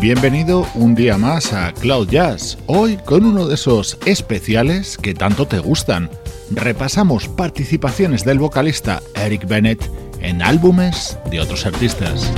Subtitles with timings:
[0.00, 5.46] Bienvenido un día más a Cloud Jazz, hoy con uno de esos especiales que tanto
[5.46, 6.08] te gustan.
[6.50, 9.90] Repasamos participaciones del vocalista Eric Bennett
[10.22, 12.32] en álbumes de otros artistas.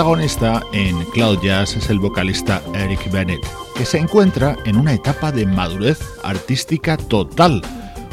[0.00, 5.30] Protagonista en Cloud Jazz es el vocalista Eric Bennett, que se encuentra en una etapa
[5.30, 7.60] de madurez artística total.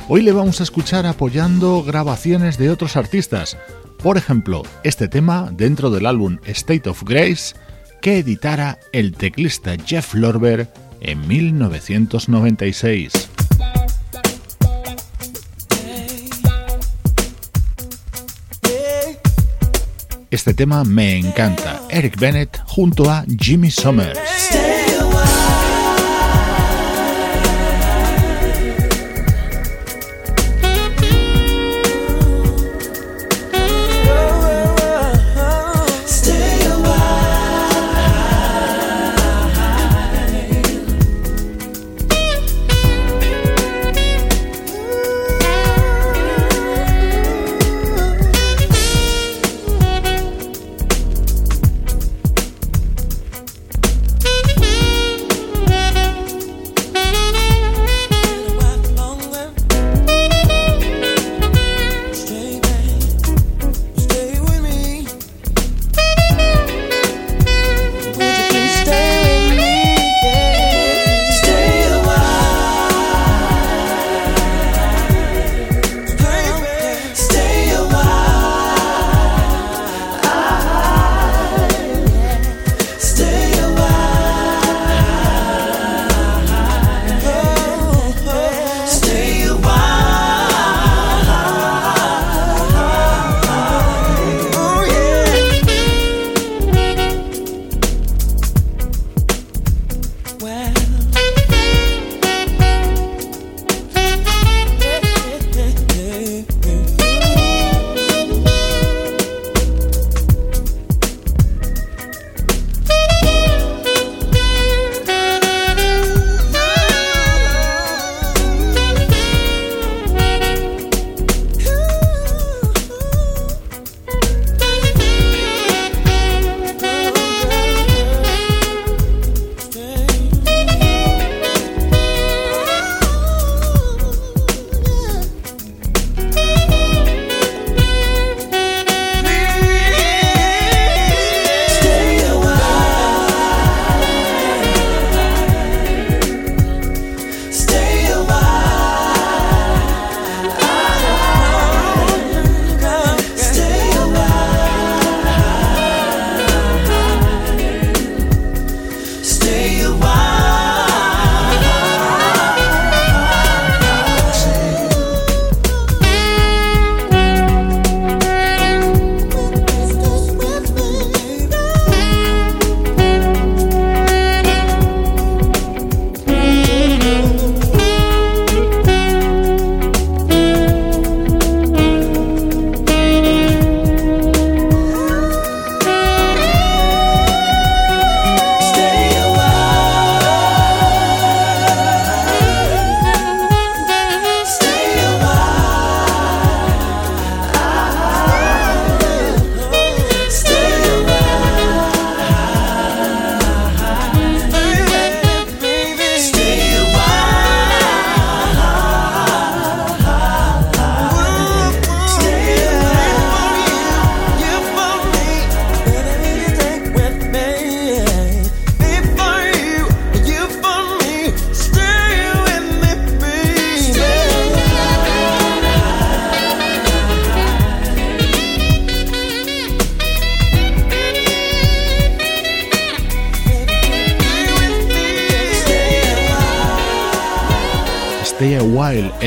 [0.09, 3.57] Hoy le vamos a escuchar apoyando grabaciones de otros artistas,
[4.03, 7.55] por ejemplo, este tema dentro del álbum State of Grace
[8.01, 10.67] que editara el teclista Jeff Lorber
[10.99, 13.26] en 1996.
[20.29, 21.81] Este tema me encanta.
[21.89, 24.66] Eric Bennett junto a Jimmy Summers.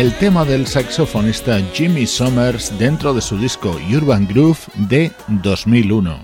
[0.00, 6.18] El tema del saxofonista Jimmy Summers dentro de su disco Urban Groove de 2001.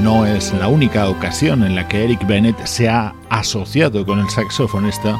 [0.00, 4.30] no es la única ocasión en la que Eric Bennett se ha asociado con el
[4.30, 5.18] saxofonista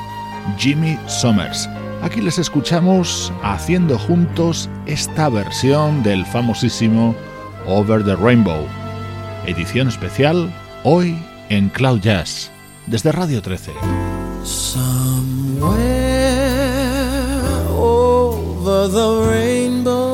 [0.57, 1.69] Jimmy Summers.
[2.03, 7.15] Aquí les escuchamos haciendo juntos esta versión del famosísimo
[7.67, 8.67] Over the Rainbow.
[9.47, 11.17] Edición especial hoy
[11.49, 12.51] en Cloud Jazz,
[12.89, 13.73] desde Radio 13.
[18.65, 20.13] over the rainbow,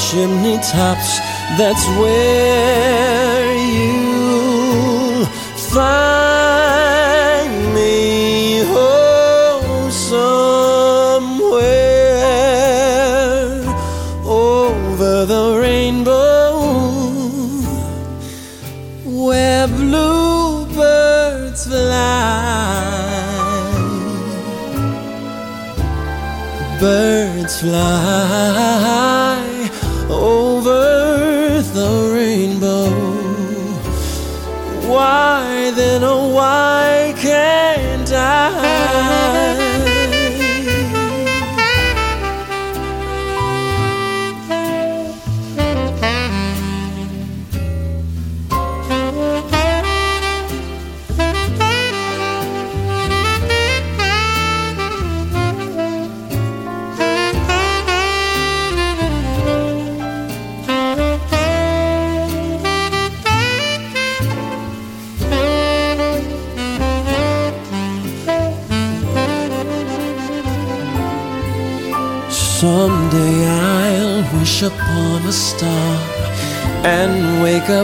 [0.00, 1.18] chimney tops.
[1.58, 3.39] That's where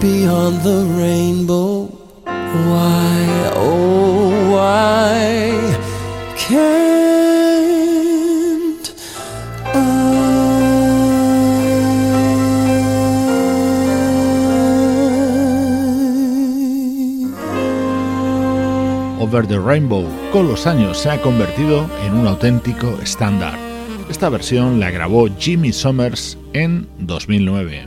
[0.00, 1.86] beyond the rainbow.
[2.24, 5.32] Why, oh, why?
[19.18, 23.56] Over the Rainbow con los años se ha convertido en un auténtico estándar.
[24.10, 27.84] Esta versión la grabó Jimmy Summers en 2009.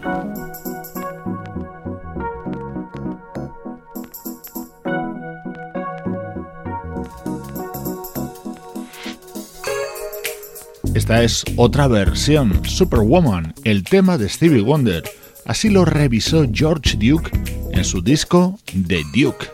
[10.94, 15.04] Esta es otra versión, Superwoman, el tema de Stevie Wonder.
[15.46, 17.30] Así lo revisó George Duke
[17.72, 18.58] en su disco
[18.88, 19.46] The Duke.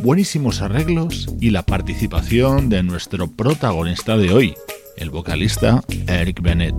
[0.00, 4.54] Buenísimos arreglos y la participación de nuestro protagonista de hoy,
[4.96, 6.74] el vocalista Eric Bennett.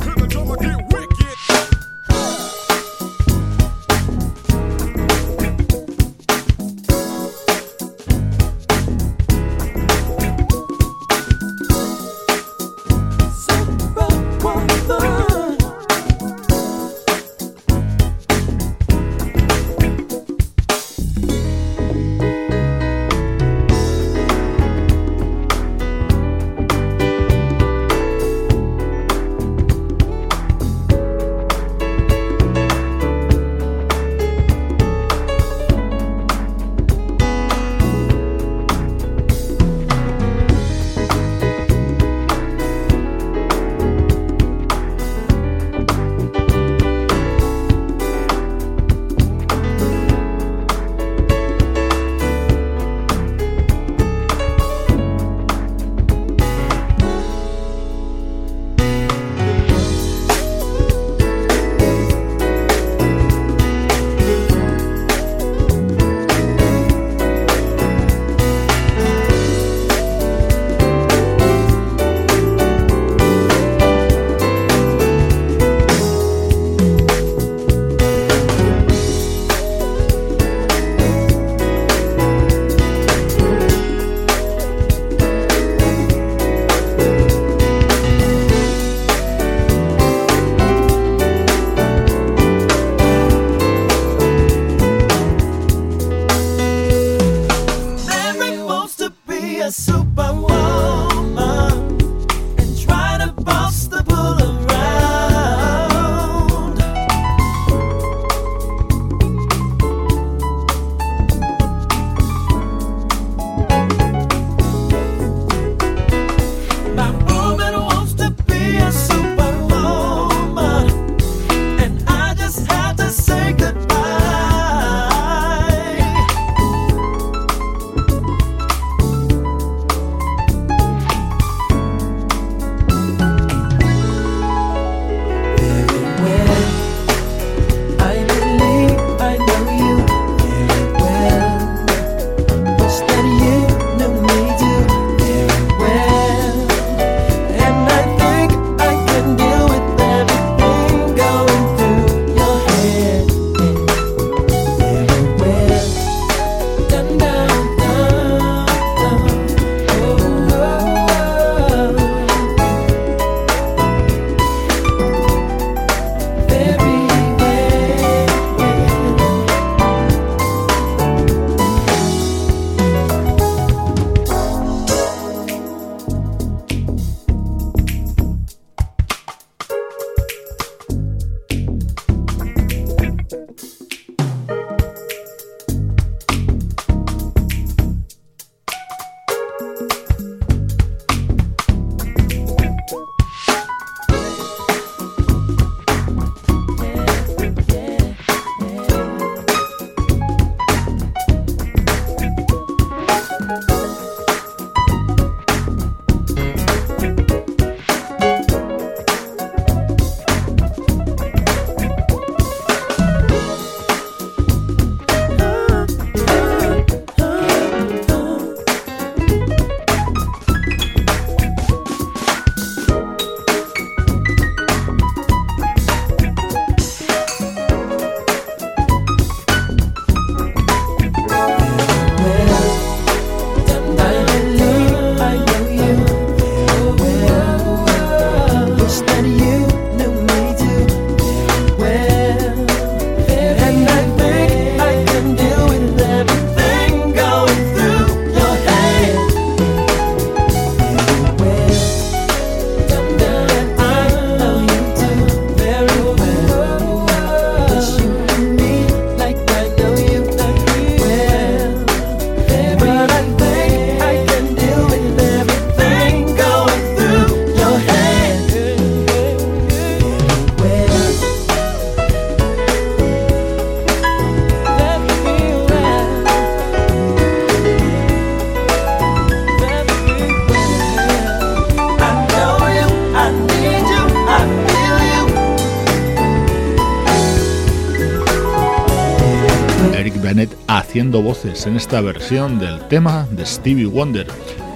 [290.21, 294.27] Bennett haciendo voces en esta versión del tema de Stevie Wonder.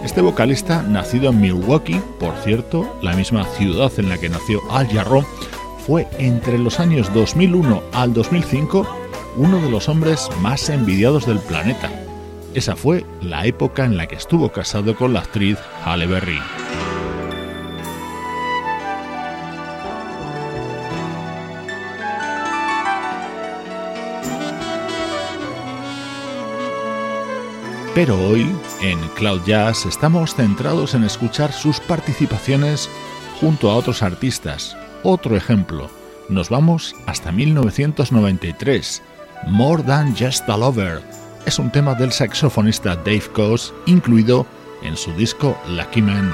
[0.03, 4.87] Este vocalista, nacido en Milwaukee, por cierto, la misma ciudad en la que nació Al
[4.87, 5.25] Jarreau,
[5.85, 8.87] fue entre los años 2001 al 2005
[9.37, 11.89] uno de los hombres más envidiados del planeta.
[12.53, 16.39] Esa fue la época en la que estuvo casado con la actriz Halle Berry.
[27.95, 28.51] Pero hoy,
[28.81, 32.89] en Cloud Jazz, estamos centrados en escuchar sus participaciones
[33.39, 34.75] junto a otros artistas.
[35.03, 35.91] Otro ejemplo,
[36.27, 39.03] nos vamos hasta 1993.
[39.47, 41.03] More Than Just a Lover
[41.45, 44.47] es un tema del saxofonista Dave Coase incluido
[44.81, 46.33] en su disco Lucky Man.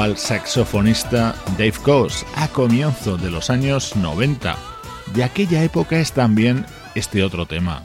[0.00, 4.56] Al saxofonista Dave Coase a comienzo de los años 90.
[5.14, 7.82] De aquella época es también este otro tema.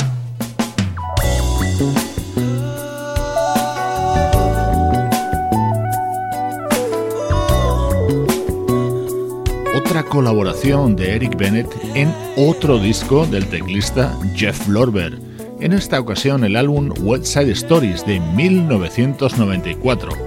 [9.75, 15.19] Otra colaboración de Eric Bennett en otro disco del teclista Jeff Lorber.
[15.59, 20.22] En esta ocasión el álbum West Side Stories de 1994.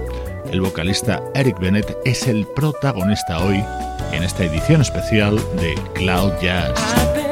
[0.51, 3.63] El vocalista Eric Bennett es el protagonista hoy
[4.13, 7.26] en esta edición especial de Cloud Jazz.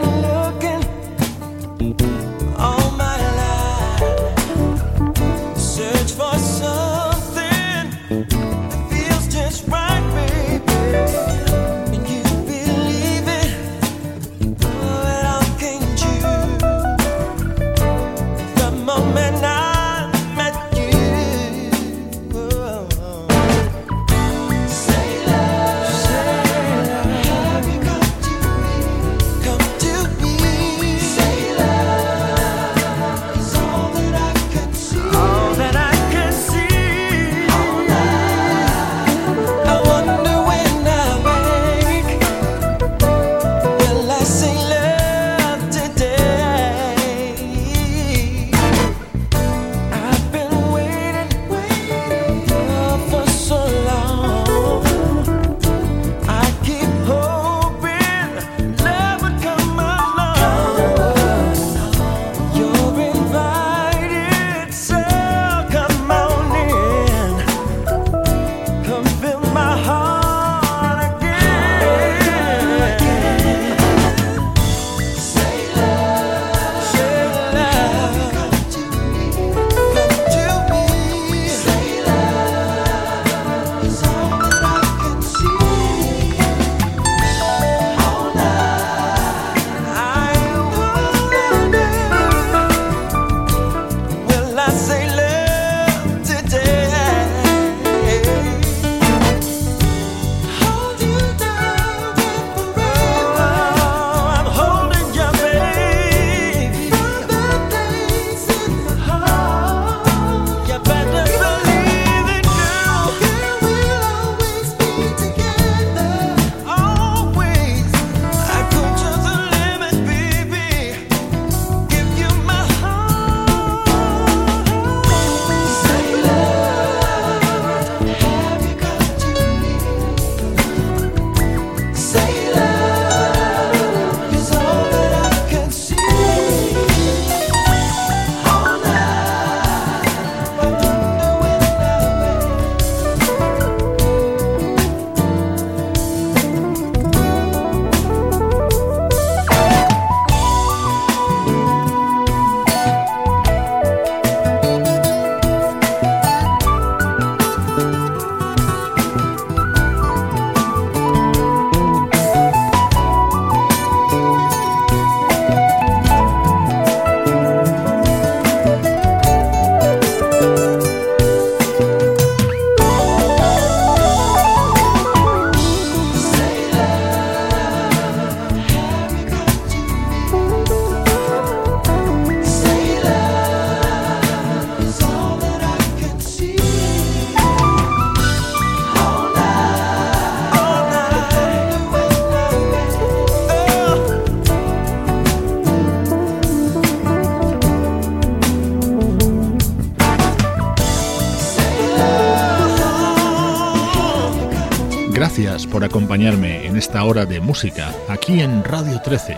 [206.16, 209.36] En esta hora de música aquí en Radio 13,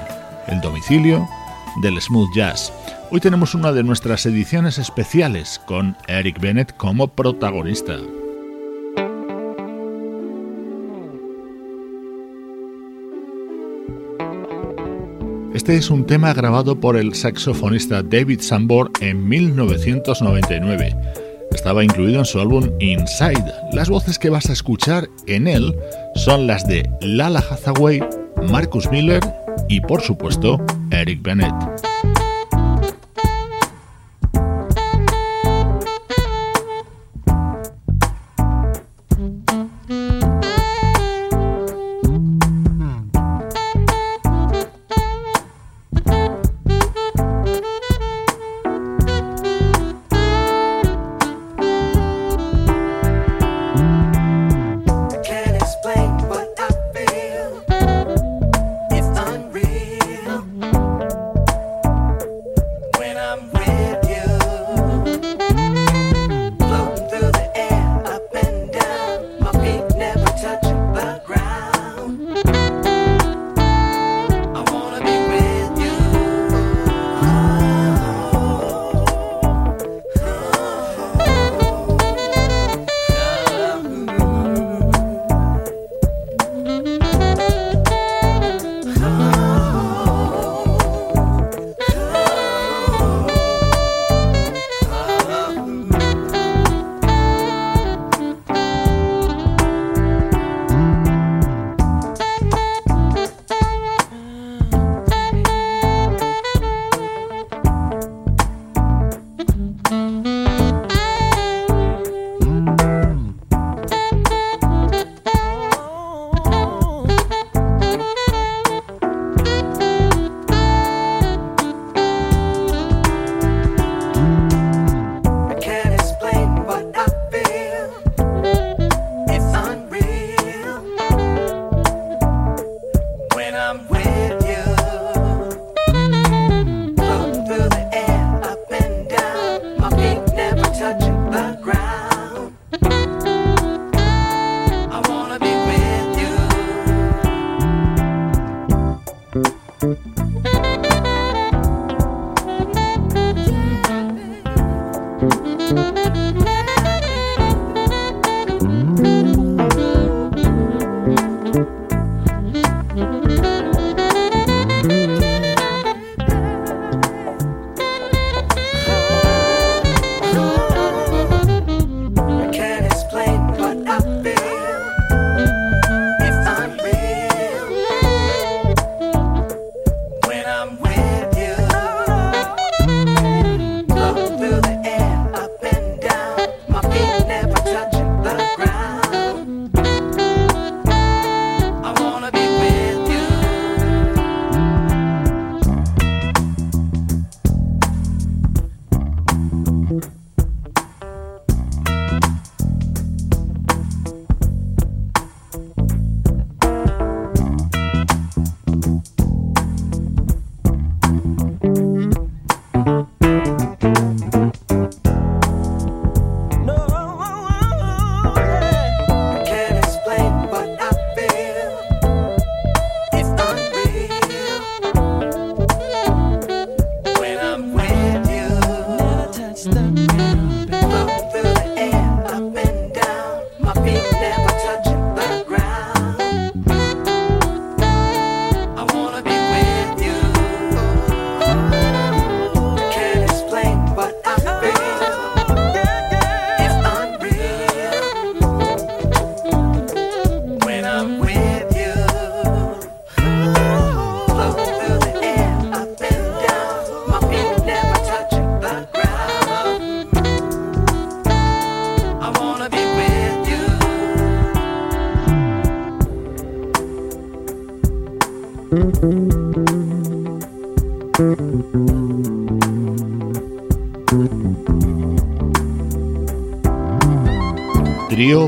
[0.48, 1.28] el domicilio
[1.82, 2.72] del smooth jazz.
[3.10, 7.96] Hoy tenemos una de nuestras ediciones especiales con Eric Bennett como protagonista.
[15.56, 20.96] Este es un tema grabado por el saxofonista David Sambor en 1999
[21.58, 23.52] estaba incluido en su álbum Inside.
[23.74, 25.76] Las voces que vas a escuchar en él
[26.16, 28.00] son las de Lala Hathaway,
[28.50, 29.22] Marcus Miller
[29.68, 31.56] y por supuesto Eric Bennett.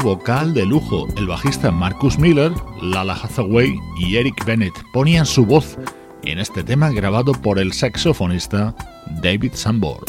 [0.04, 1.08] Vocal de lujo.
[1.18, 5.78] El bajista Marcus Miller, Lala Hathaway y Eric Bennett ponían su voz
[6.24, 8.76] en este tema grabado por el saxofonista
[9.22, 10.06] David Sanborn.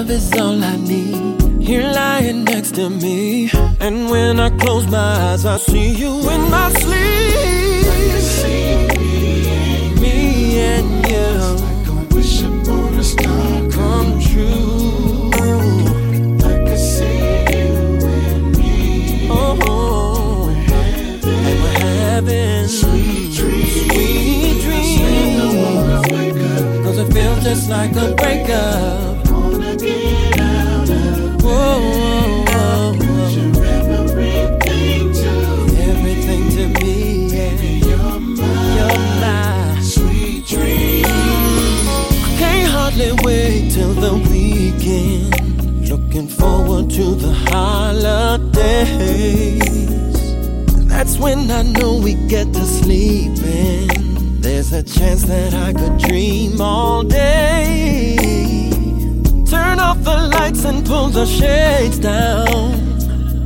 [0.00, 1.42] love is all I need.
[1.68, 3.50] You're lying next to me.
[3.80, 7.86] And when I close my eyes, I see you in my sleep.
[10.00, 11.28] Me, and you.
[11.52, 15.30] It's like a wish upon a star come true.
[19.32, 20.48] Oh, oh
[21.46, 22.68] and we're having.
[22.68, 23.72] Sweet dreams.
[23.72, 25.54] Sweet dreams.
[26.84, 29.09] Cause it feels just like a breakup.
[46.40, 48.48] Forward to the holidays.
[50.88, 54.40] That's when I know we get to sleep in.
[54.40, 58.16] There's a chance that I could dream all day.
[59.54, 62.88] Turn off the lights and pull the shades down.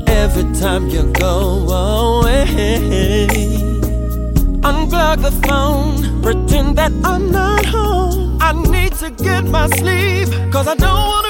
[0.06, 1.34] Every time you go
[2.20, 3.26] away,
[4.70, 8.38] unplug the phone, pretend that I'm not home.
[8.40, 11.23] I need to get my sleep, cause I don't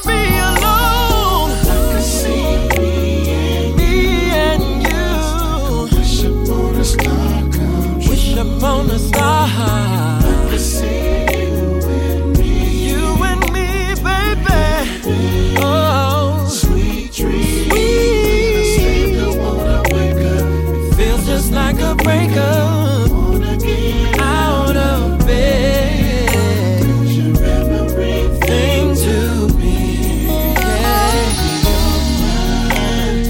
[8.64, 9.46] upon a star.
[9.46, 12.52] I can see you and me.
[12.88, 13.68] You and me,
[14.08, 14.62] baby.
[15.58, 17.68] Oh, sweet dreams.
[18.76, 19.36] Sweet.
[19.36, 20.46] wanna wake up.
[20.76, 23.10] It feels just like a breakup.
[24.20, 26.84] Out of bed.
[27.16, 29.18] You're everything to
[29.58, 29.76] me.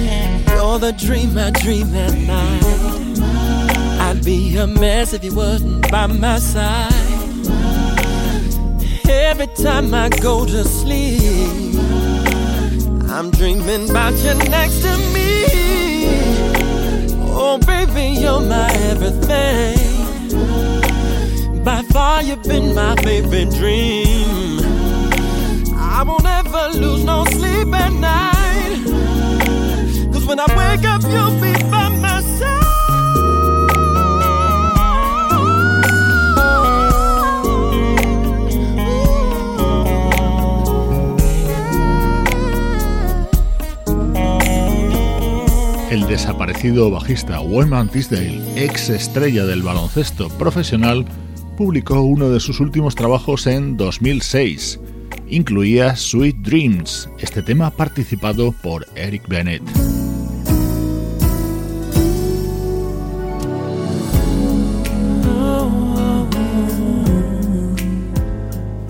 [0.04, 0.54] Yeah.
[0.54, 3.43] You're the dream I dream at night
[4.24, 6.92] be a mess if you wasn't by my side.
[9.06, 11.74] Every time I go to sleep,
[13.10, 15.44] I'm dreaming about you next to me.
[17.36, 19.76] Oh, baby, you're my everything.
[21.62, 24.60] By far, you've been my favorite dream.
[25.76, 28.84] I won't ever lose no sleep at night.
[30.12, 31.52] Cause when I wake up, you'll be
[46.08, 51.06] desaparecido bajista Wyman Tisdale, ex estrella del baloncesto profesional,
[51.56, 54.80] publicó uno de sus últimos trabajos en 2006.
[55.28, 59.62] Incluía Sweet Dreams, este tema participado por Eric Bennett.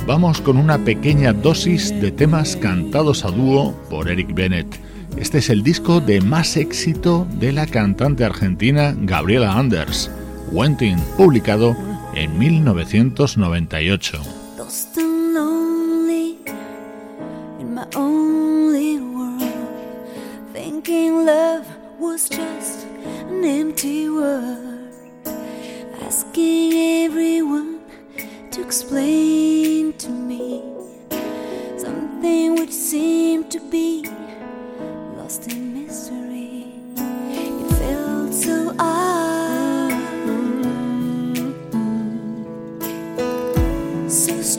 [0.07, 4.94] Vamos con una pequeña dosis de temas cantados a dúo por Eric Bennett.
[5.17, 10.11] Este es el disco de más éxito de la cantante argentina Gabriela Anders,
[10.51, 11.77] Wenting, publicado
[12.15, 14.44] en 1998.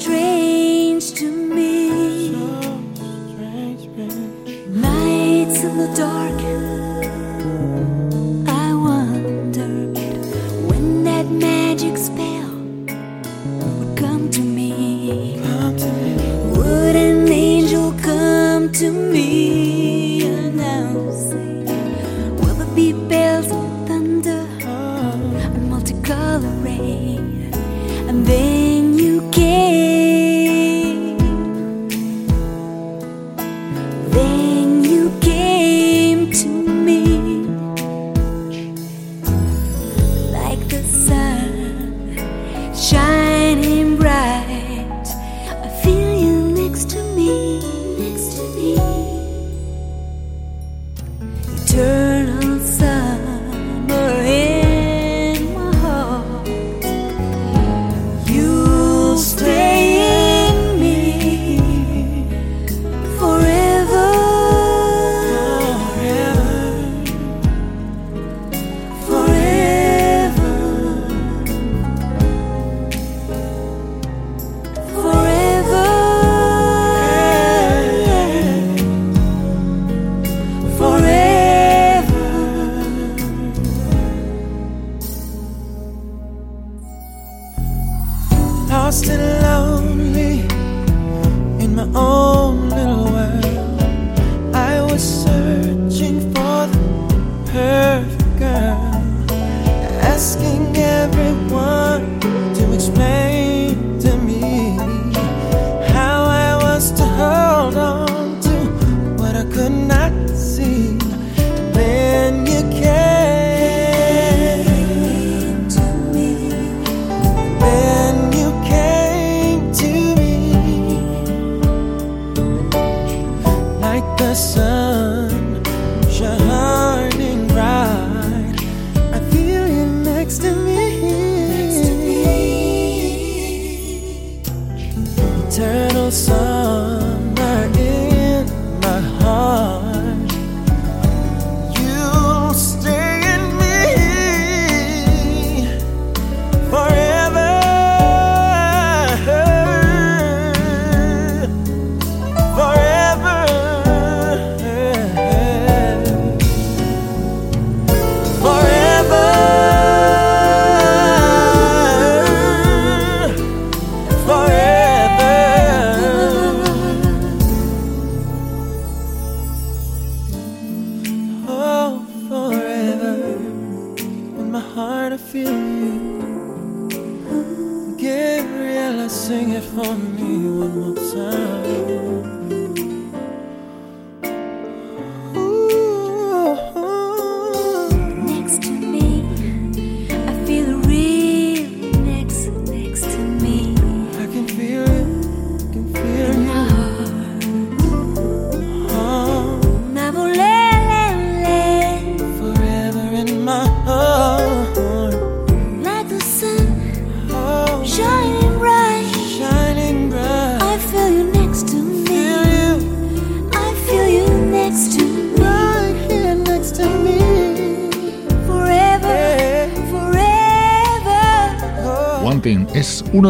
[0.06, 0.45] dream.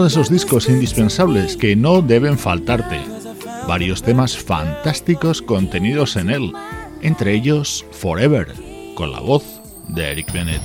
[0.06, 3.00] Esos discos indispensables que no deben faltarte.
[3.68, 6.54] Varios temas fantásticos contenidos en él,
[7.02, 8.54] entre ellos Forever,
[8.96, 9.44] con la voz
[9.88, 10.62] de Eric Bennett.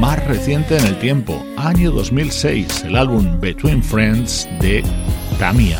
[0.00, 4.82] Más reciente en el tiempo, año 2006, el álbum Between Friends de
[5.38, 5.78] Tamia.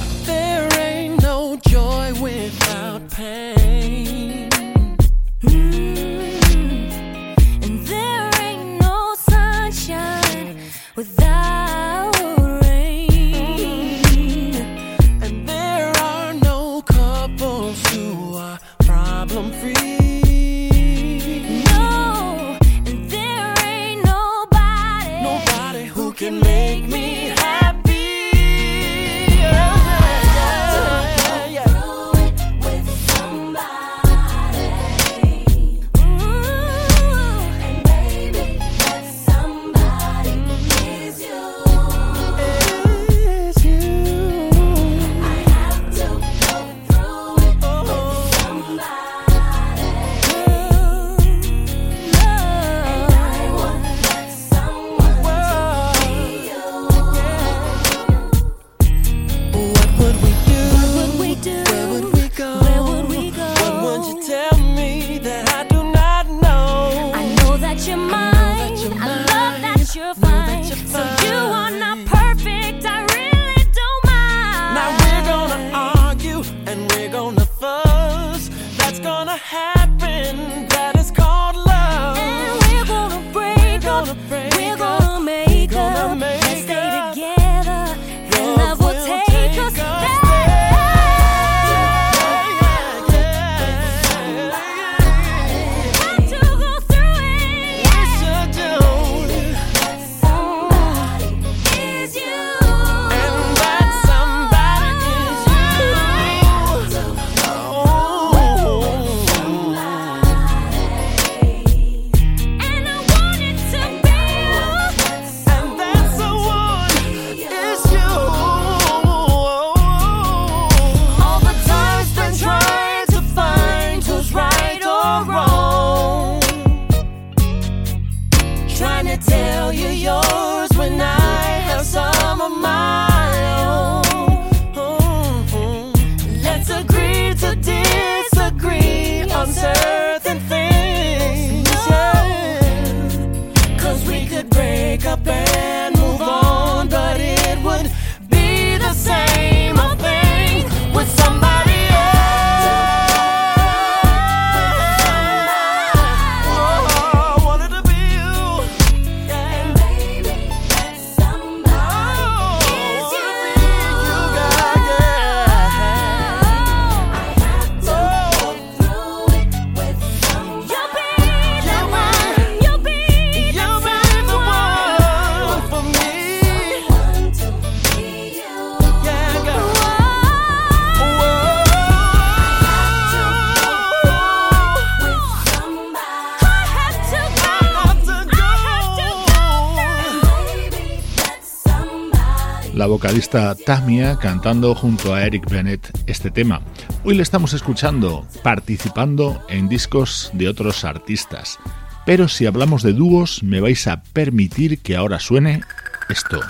[193.14, 196.60] Vocalista Tamia cantando junto a Eric Bennett este tema.
[197.04, 201.60] Hoy le estamos escuchando participando en discos de otros artistas.
[202.06, 205.60] Pero si hablamos de dúos, me vais a permitir que ahora suene
[206.08, 206.40] esto.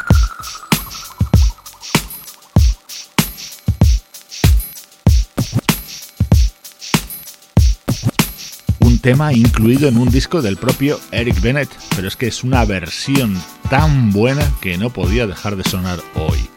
[9.05, 13.39] tema incluido en un disco del propio Eric Bennett, pero es que es una versión
[13.69, 16.54] tan buena que no podía dejar de sonar hoy.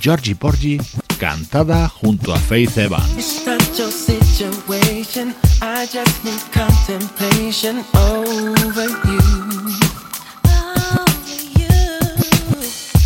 [0.00, 0.78] Georgie Porgy,
[1.18, 3.42] cantada junto a Faith Evans.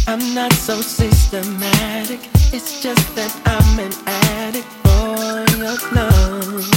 [0.06, 2.20] I'm not so systematic.
[2.52, 6.71] It's just that I'm an addict for your love.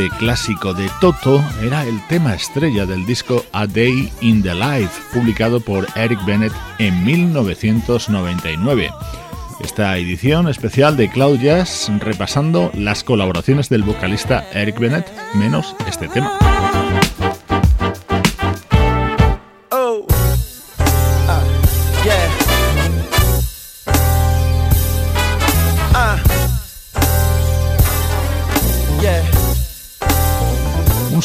[0.00, 5.02] Este clásico de Toto era el tema estrella del disco A Day in the Life,
[5.12, 8.90] publicado por Eric Bennett en 1999.
[9.62, 16.08] Esta edición especial de Cloud Jazz repasando las colaboraciones del vocalista Eric Bennett, menos este
[16.08, 16.38] tema.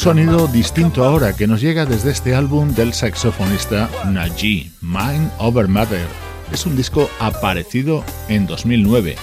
[0.06, 6.06] Sonido distinto ahora que nos llega desde este álbum del saxofonista Najee, Mind Over Matter.
[6.52, 9.16] Es un disco aparecido en 2009,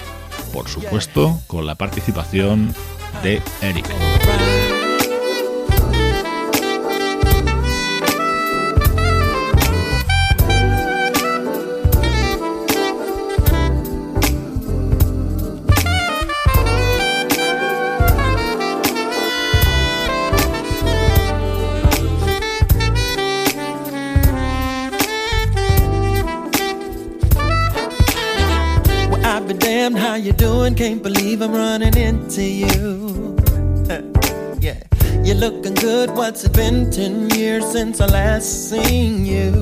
[0.53, 2.75] por supuesto con la participación
[3.23, 3.87] de Eric.
[30.43, 30.75] Doing?
[30.75, 33.37] Can't believe I'm running into you.
[34.61, 34.81] yeah,
[35.25, 36.11] you're looking good.
[36.11, 36.91] What's it been?
[36.91, 39.53] Ten years since I last seen you.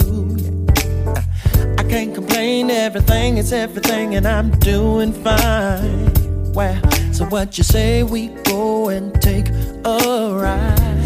[1.79, 2.71] I can't complain.
[2.71, 6.13] Everything is everything, and I'm doing fine.
[6.53, 6.81] Well,
[7.13, 8.03] so what you say?
[8.03, 9.49] We go and take
[9.85, 9.99] a
[10.45, 11.01] ride.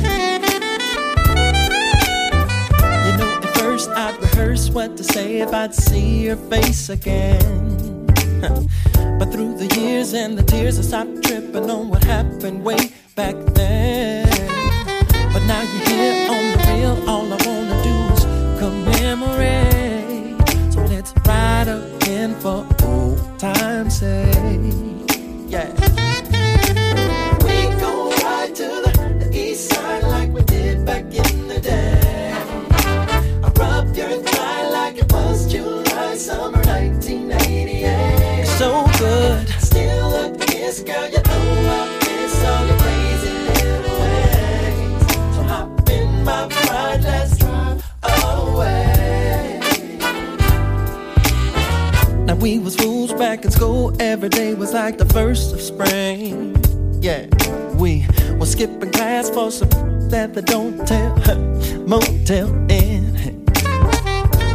[3.04, 7.63] You know, at first I'd rehearse what to say if I'd see your face again.
[9.18, 13.36] But through the years and the tears, I stopped tripping on what happened way back
[13.54, 14.26] then.
[15.32, 18.24] But now you're here on the real, all I wanna do is
[18.60, 20.36] commemorate.
[20.72, 24.33] So let's ride again for old time's sake.
[40.82, 45.36] Girl, you I miss all your crazy little ways.
[45.36, 47.84] So hop in my ride, let's drive
[48.24, 49.60] away.
[52.26, 56.56] Now we was fools back in school, every day was like the first of spring.
[57.00, 57.26] Yeah,
[57.76, 58.06] we
[58.38, 59.68] was skipping class for some
[60.08, 61.14] that they don't tell
[61.86, 63.44] motel in.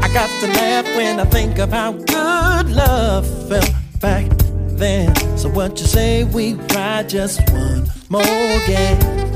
[0.04, 4.39] I got to laugh when I think of how good love felt back
[4.80, 8.24] So what you say we ride just one more
[8.66, 9.29] game?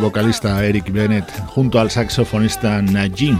[0.00, 3.38] Vocalista Eric Bennett junto al saxofonista Najim.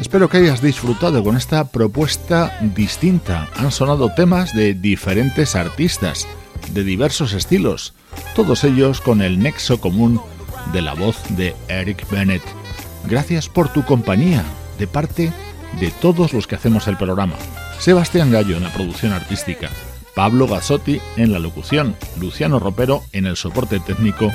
[0.00, 3.48] Espero que hayas disfrutado con esta propuesta distinta.
[3.56, 6.26] Han sonado temas de diferentes artistas,
[6.72, 7.94] de diversos estilos,
[8.34, 10.20] todos ellos con el nexo común
[10.72, 12.42] de la voz de Eric Bennett.
[13.06, 14.44] Gracias por tu compañía,
[14.78, 15.32] de parte
[15.80, 17.34] de todos los que hacemos el programa.
[17.78, 19.70] Sebastián Gallo en la producción artística,
[20.14, 24.32] Pablo Gazzotti en la locución, Luciano Ropero en el soporte técnico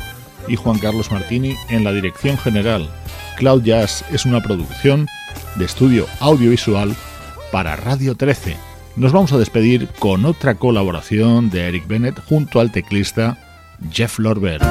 [0.47, 2.89] y Juan Carlos Martini en la dirección general.
[3.37, 5.07] Cloud Jazz es una producción
[5.55, 6.95] de estudio audiovisual
[7.51, 8.55] para Radio 13.
[8.95, 13.37] Nos vamos a despedir con otra colaboración de Eric Bennett junto al teclista
[13.91, 14.61] Jeff Lorber.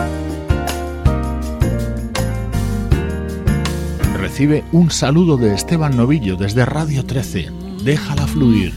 [4.17, 7.51] Recibe un saludo de Esteban Novillo desde Radio 13.
[7.83, 8.75] Déjala fluir.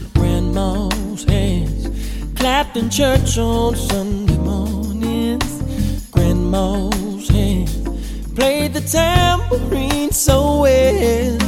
[8.34, 11.38] Played the tambourine so well.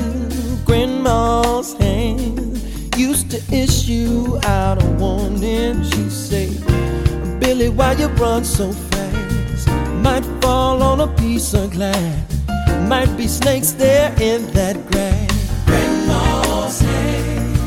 [0.64, 2.58] Grandma's hand
[2.96, 5.82] used to issue out a warning.
[5.84, 9.68] She said, Billy, why you run so fast?
[10.02, 12.46] Might fall on a piece of glass.
[12.88, 15.64] Might be snakes there in that grass.
[15.66, 17.58] Grandma's hands.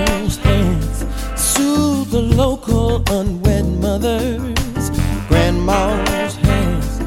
[2.11, 4.91] the local unwed mothers.
[5.29, 7.01] Grandma's hands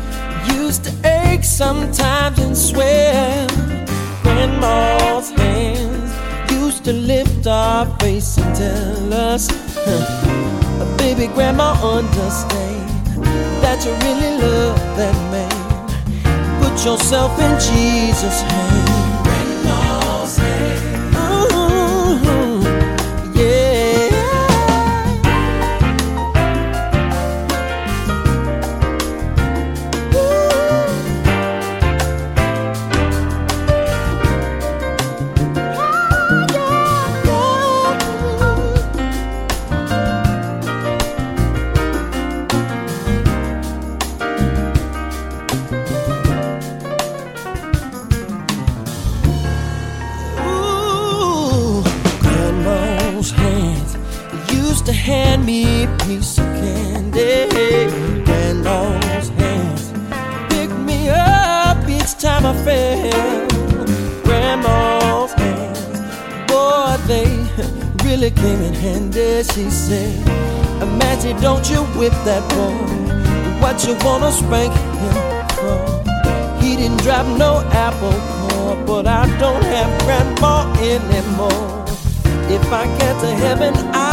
[0.56, 3.48] used to ache sometimes and swell.
[4.22, 9.50] Grandma's hands used to lift our face and tell us,
[10.98, 12.90] baby, grandma, understand
[13.62, 16.62] that you really love that man.
[16.62, 18.94] Put yourself in Jesus' hands.
[20.24, 20.63] really
[69.44, 70.14] she said.
[70.82, 72.74] Imagine, don't you whip that boy.
[73.62, 75.16] What you wanna spank him
[75.58, 76.04] for?
[76.62, 81.86] He didn't drop no apple core, but I don't have grandma anymore.
[82.50, 84.13] If I get to heaven, I'll